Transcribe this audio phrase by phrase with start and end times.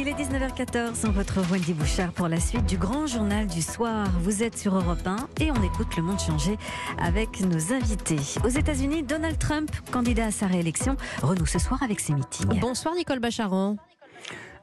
[0.00, 4.06] Il est 19h14, on retrouve Wendy Bouchard pour la suite du grand journal du soir.
[4.22, 6.56] Vous êtes sur Europe 1 et on écoute le monde changer
[6.98, 8.16] avec nos invités.
[8.42, 12.60] Aux États-Unis, Donald Trump, candidat à sa réélection, renoue ce soir avec ses meetings.
[12.60, 13.76] Bonsoir Nicole Bacharan.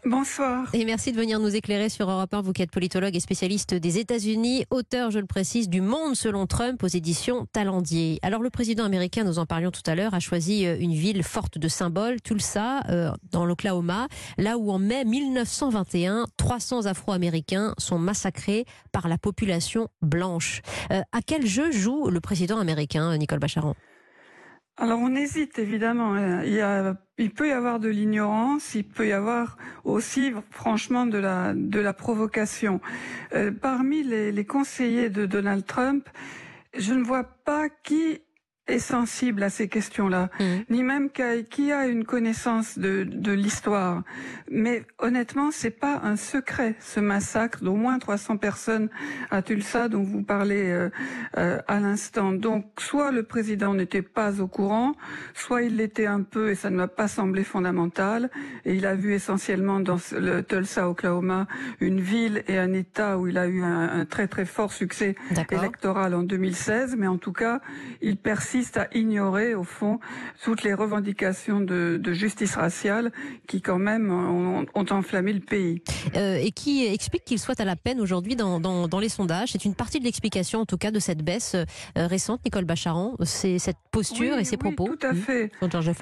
[0.07, 0.69] Bonsoir.
[0.73, 3.73] Et merci de venir nous éclairer sur Europe 1, vous qui êtes politologue et spécialiste
[3.73, 8.17] des États-Unis, auteur, je le précise, du Monde selon Trump aux éditions Talendier.
[8.21, 11.23] Alors le président américain, nous en parlions tout à l'heure, a choisi euh, une ville
[11.23, 17.99] forte de symboles, Tulsa, euh, dans l'Oklahoma, là où en mai 1921, 300 Afro-Américains sont
[17.99, 20.61] massacrés par la population blanche.
[20.91, 23.75] Euh, à quel jeu joue le président américain, Nicole Bacharan
[24.77, 26.15] alors on hésite évidemment.
[27.19, 31.79] Il peut y avoir de l'ignorance, il peut y avoir aussi franchement de la, de
[31.79, 32.79] la provocation.
[33.33, 36.07] Euh, parmi les, les conseillers de Donald Trump,
[36.77, 38.21] je ne vois pas qui
[38.67, 40.43] est sensible à ces questions-là, mmh.
[40.69, 41.09] ni même
[41.49, 44.03] qui a une connaissance de, de l'histoire.
[44.49, 48.89] Mais honnêtement, c'est pas un secret ce massacre d'au moins 300 personnes
[49.31, 50.89] à Tulsa dont vous parlez euh,
[51.37, 52.31] euh, à l'instant.
[52.31, 54.93] Donc, soit le président n'était pas au courant,
[55.33, 58.29] soit il l'était un peu et ça ne m'a pas semblé fondamental.
[58.65, 61.47] Et il a vu essentiellement dans le Tulsa, Oklahoma,
[61.79, 65.15] une ville et un État où il a eu un, un très très fort succès
[65.51, 66.95] électoral en 2016.
[66.97, 67.61] Mais en tout cas,
[68.01, 69.99] il persiste à ignorer, au fond,
[70.43, 73.11] toutes les revendications de, justice raciale
[73.47, 75.81] qui, quand même, ont, enflammé le pays.
[76.15, 79.49] Euh, et qui explique qu'il soit à la peine aujourd'hui dans, les sondages.
[79.51, 81.65] C'est une partie de l'explication, en tout cas, de cette baisse euh,
[82.07, 83.15] récente, Nicole Bacharan.
[83.23, 84.87] C'est cette posture et ses propos.
[84.87, 85.51] Tout à fait.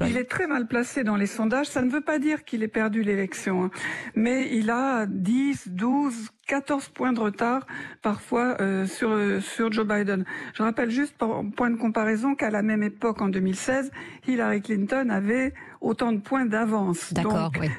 [0.08, 1.68] il est très mal placé dans les sondages.
[1.68, 3.72] Ça ne veut pas dire qu'il ait perdu l'élection, hein.
[4.16, 6.14] mais il a 10, 12,
[6.48, 7.66] 14 points de retard
[8.02, 10.26] parfois euh, sur sur Joe Biden.
[10.54, 13.92] Je rappelle juste pour point de comparaison qu'à la même époque en 2016,
[14.28, 17.14] Hillary Clinton avait autant de points d'avance.
[17.14, 17.52] D'accord.
[17.60, 17.70] Oui.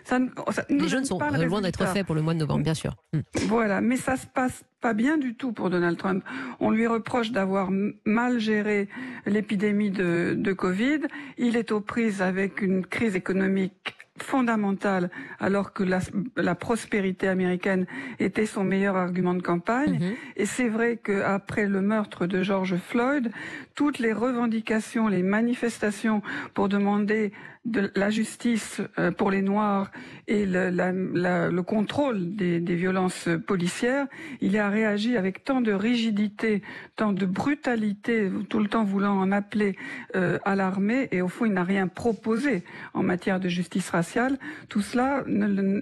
[0.69, 2.95] Les jeunes sont loin d'être faits pour le mois de novembre, bien sûr.
[3.12, 3.20] Hmm.
[3.47, 6.24] Voilà, mais ça se passe pas bien du tout pour Donald Trump.
[6.61, 7.70] On lui reproche d'avoir
[8.05, 8.89] mal géré
[9.27, 11.01] l'épidémie de, de Covid.
[11.39, 16.00] Il est aux prises avec une crise économique fondamentale alors que la,
[16.36, 17.86] la, prospérité américaine
[18.18, 19.98] était son meilleur argument de campagne.
[20.00, 20.14] Mhm.
[20.36, 23.30] Et c'est vrai qu'après le meurtre de George Floyd,
[23.74, 26.22] toutes les revendications, les manifestations
[26.54, 27.32] pour demander
[27.66, 29.90] de la justice euh, pour les Noirs
[30.28, 34.06] et le, contrôle des, violences policières,
[34.40, 36.62] il a réagi avec tant de rigidité,
[36.94, 39.77] tant de brutalité, tout le temps voulant en appeler
[40.14, 42.62] euh, à l'armée, et au fond il n'a rien proposé
[42.94, 44.38] en matière de justice raciale.
[44.68, 45.24] Tout cela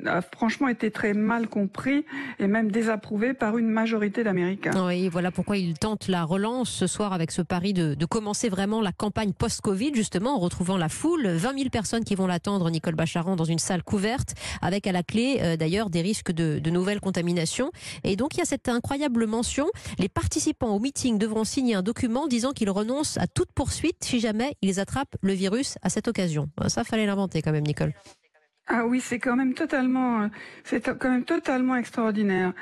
[0.06, 2.04] a franchement été très mal compris
[2.38, 4.72] et même désapprouvé par une majorité d'Américains.
[4.86, 8.48] Oui, voilà pourquoi il tente la relance ce soir avec ce pari de, de commencer
[8.48, 11.26] vraiment la campagne post-Covid, justement en retrouvant la foule.
[11.26, 15.02] 20 000 personnes qui vont l'attendre, Nicole Bacharan, dans une salle couverte, avec à la
[15.02, 17.72] clé euh, d'ailleurs des risques de, de, nouvelles contaminations.
[18.04, 19.66] Et donc il y a cette incroyable mention,
[19.98, 24.20] les participants au meeting devront signer un document disant qu'ils renoncent à toute poursuite si
[24.20, 26.48] jamais ils attrapent le virus à cette occasion.
[26.68, 27.92] Ça, fallait l'inventer quand même, Nicole.
[28.66, 30.28] Ah oui, c'est quand même totalement, euh,
[30.64, 32.54] c'est quand même totalement extraordinaire.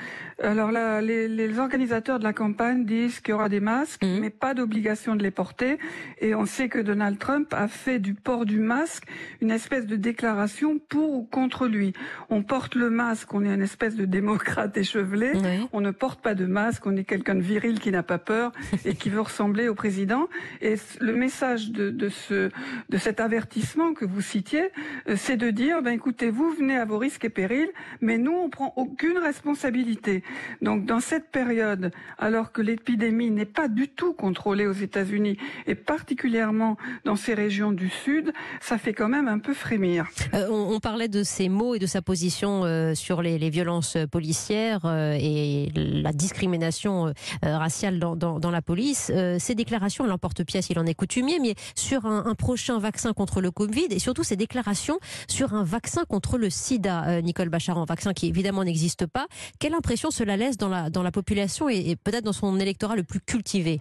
[0.42, 4.18] Alors là, les, les, organisateurs de la campagne disent qu'il y aura des masques, mmh.
[4.18, 5.78] mais pas d'obligation de les porter.
[6.20, 9.04] Et on sait que Donald Trump a fait du port du masque
[9.40, 11.92] une espèce de déclaration pour ou contre lui.
[12.30, 15.32] On porte le masque, on est une espèce de démocrate échevelé.
[15.72, 18.50] On ne porte pas de masque, on est quelqu'un de viril qui n'a pas peur
[18.84, 20.28] et qui veut ressembler au président.
[20.60, 22.50] Et le message de, de ce,
[22.88, 24.70] de cet avertissement que vous citiez,
[25.08, 27.70] euh, c'est de dire, ben, écoutez, vous venez à vos risques et périls,
[28.00, 30.22] mais nous, on prend aucune responsabilité.
[30.60, 35.36] Donc, dans cette période, alors que l'épidémie n'est pas du tout contrôlée aux États-Unis,
[35.66, 40.08] et particulièrement dans ces régions du Sud, ça fait quand même un peu frémir.
[40.34, 44.84] Euh, on, parlait de ses mots et de sa position euh, sur les, violences policières
[44.84, 49.12] euh, et la discrimination raciale dans, la police.
[49.38, 53.50] ces déclarations, l'emporte-pièce, il en est coutumier, mais sur un, un prochain vaccin contre le
[53.50, 57.84] Covid et surtout ces déclarations sur un vaccin vaccin contre le sida, euh, Nicole Bacharan,
[57.84, 59.26] vaccin qui évidemment n'existe pas.
[59.58, 63.02] Quelle impression cela laisse dans la, dans la population et, peut-être dans son électorat le
[63.02, 63.81] plus cultivé?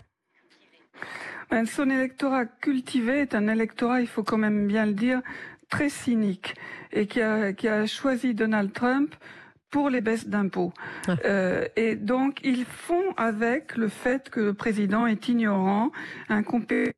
[1.51, 5.21] Ben, Son électorat cultivé est un électorat, il faut quand même bien le dire,
[5.69, 6.56] très cynique
[6.92, 9.13] et qui a, qui a choisi Donald Trump
[9.69, 10.74] pour les baisses d'impôts.
[11.07, 11.15] Ah.
[11.24, 15.92] Euh, et donc, ils font avec le fait que le président est ignorant,
[16.30, 16.97] incompétent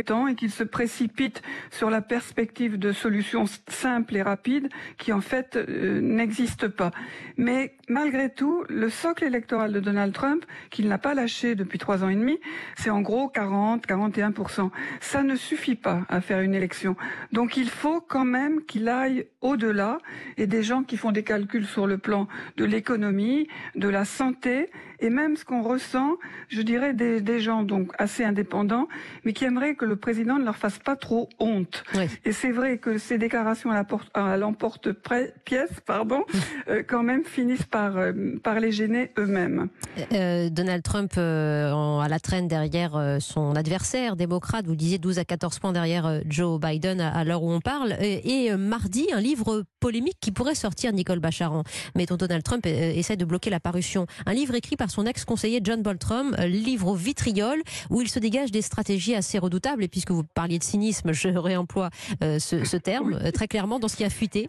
[0.00, 1.42] et qu'il se précipite
[1.72, 6.92] sur la perspective de solutions simples et rapides qui en fait euh, n'existent pas.
[7.36, 12.04] Mais malgré tout, le socle électoral de Donald Trump, qu'il n'a pas lâché depuis trois
[12.04, 12.38] ans et demi,
[12.76, 16.94] c'est en gros 40, 41% Ça ne suffit pas à faire une élection.
[17.32, 19.98] Donc il faut quand même qu'il aille au-delà
[20.36, 24.70] et des gens qui font des calculs sur le plan de l'économie, de la santé
[25.00, 26.16] et même ce qu'on ressent,
[26.48, 28.88] je dirais des, des gens donc assez indépendants,
[29.24, 31.84] mais qui aimeraient que le président ne leur fasse pas trop honte.
[32.24, 36.24] Et c'est vrai que ces déclarations à l'emporte-pièce, pardon,
[36.68, 38.12] euh, quand même finissent par, euh,
[38.42, 39.68] par les gêner eux-mêmes.
[40.12, 45.58] Euh, Donald Trump à la traîne derrière son adversaire démocrate, vous disiez 12 à 14
[45.58, 47.96] points derrière Joe Biden à, l'heure où on parle.
[48.00, 51.62] Et, mardi, un livre polémique qui pourrait sortir Nicole Bacharan,
[51.94, 54.06] mais dont Donald Trump essaie de bloquer la parution.
[54.26, 58.50] Un livre écrit par son ex-conseiller John Boltram, livre au vitriol, où il se dégage
[58.50, 61.90] des stratégies assez redoutables et puisque vous parliez de cynisme, je réemploie
[62.22, 64.48] euh, ce, terme euh, très clairement dans ce qui a fuité.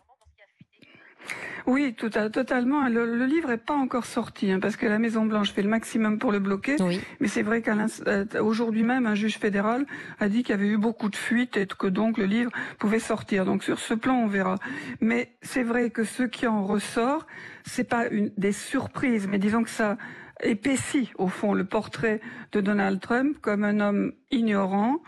[1.65, 2.87] Oui, tout à, totalement.
[2.87, 6.17] Le, livre n'est pas encore sorti hein, parce que la Maison Blanche fait le maximum
[6.17, 6.77] pour le bloquer.
[7.19, 9.85] Mais c'est vrai qu'aujourd'hui même, un juge fédéral
[10.19, 12.99] a dit qu'il y avait eu beaucoup de fuites et que donc le livre pouvait
[12.99, 13.45] sortir.
[13.45, 14.55] Donc sur ce plan, on verra.
[14.99, 17.27] Mais c'est vrai que ce qui en ressort,
[17.65, 19.97] c'est pas une, des surprises, mais disons que ça
[20.43, 22.21] épaissit au fond le portrait
[22.51, 25.01] de Donald Trump comme un homme ignorant,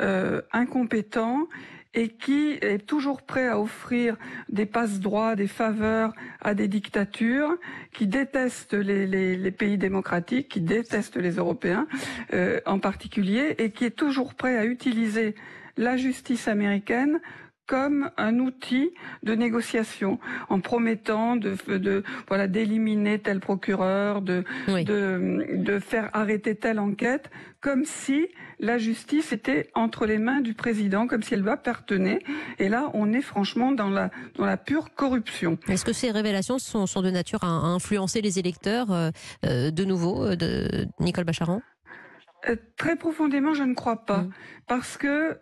[0.00, 1.48] euh, incompétent
[1.94, 4.16] et qui est toujours prêt à offrir
[4.48, 7.56] des passe-droits, des faveurs à des dictatures,
[7.92, 11.86] qui détestent les, les, les pays démocratiques, qui détestent les Européens
[12.34, 15.34] euh, en particulier, et qui est toujours prêt à utiliser
[15.76, 17.20] la justice américaine
[17.68, 18.90] comme un outil
[19.22, 20.18] de négociation,
[20.48, 27.30] en promettant de, de voilà d'éliminer tel procureur, de, de, de faire arrêter telle enquête,
[27.60, 28.26] comme si
[28.58, 32.20] la justice était entre les mains du président, comme si elle lui appartenait.
[32.58, 35.58] Et là, on est franchement dans la dans la pure corruption.
[35.68, 39.10] Est-ce que ces révélations sont, sont de nature à, influencer les électeurs euh,
[39.44, 41.60] euh, de nouveau euh, de Nicole Bacharan
[42.76, 44.30] Très profondément, je ne crois pas, mm.
[44.68, 45.38] parce que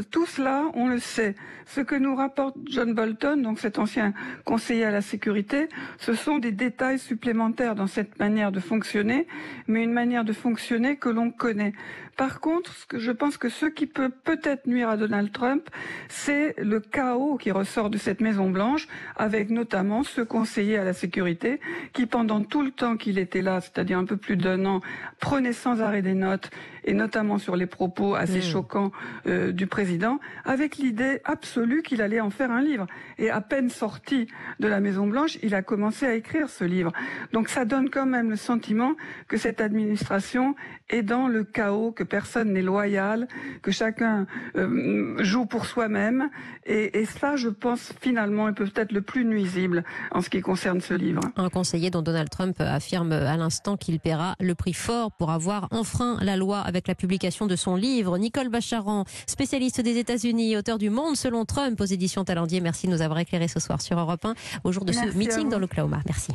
[0.00, 1.34] tout cela, on le sait.
[1.66, 4.12] Ce que nous rapporte John Bolton, donc cet ancien
[4.44, 5.68] conseiller à la sécurité,
[5.98, 9.26] ce sont des détails supplémentaires dans cette manière de fonctionner,
[9.68, 11.72] mais une manière de fonctionner que l'on connaît.
[12.20, 15.70] Par contre, ce que je pense que ce qui peut peut-être nuire à Donald Trump,
[16.10, 20.92] c'est le chaos qui ressort de cette Maison Blanche, avec notamment ce conseiller à la
[20.92, 21.60] sécurité
[21.94, 24.82] qui, pendant tout le temps qu'il était là, c'est-à-dire un peu plus d'un an,
[25.18, 26.50] prenait sans arrêt des notes,
[26.84, 28.42] et notamment sur les propos assez mmh.
[28.42, 28.92] choquants
[29.26, 32.86] euh, du président, avec l'idée absolue qu'il allait en faire un livre.
[33.16, 34.26] Et à peine sorti
[34.58, 36.92] de la Maison Blanche, il a commencé à écrire ce livre.
[37.32, 38.94] Donc ça donne quand même le sentiment
[39.26, 40.54] que cette administration
[40.90, 43.26] est dans le chaos, que personne n'est loyal,
[43.62, 44.26] que chacun
[44.56, 46.28] euh, joue pour soi-même.
[46.66, 50.82] Et, et ça, je pense, finalement, est peut-être le plus nuisible en ce qui concerne
[50.82, 51.22] ce livre.
[51.36, 55.68] Un conseiller dont Donald Trump affirme à l'instant qu'il paiera le prix fort pour avoir
[55.70, 58.18] enfreint la loi avec la publication de son livre.
[58.18, 62.60] Nicole Bacharan, spécialiste des États-Unis, auteur du Monde selon Trump aux éditions Talendier.
[62.60, 64.34] Merci de nous avoir éclairé ce soir sur Europe 1
[64.64, 66.00] au jour de ce meeting dans l'Oklahoma.
[66.06, 66.28] Merci.